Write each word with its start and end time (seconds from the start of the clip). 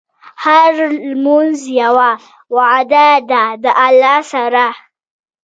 هره 0.43 0.87
لمونځ 1.09 1.57
یوه 1.81 2.11
وعده 2.55 3.09
ده 3.31 3.43
د 3.63 3.65
الله 3.85 4.17
سره. 4.31 4.65